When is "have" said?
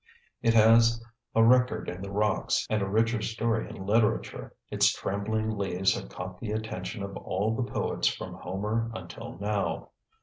5.93-6.09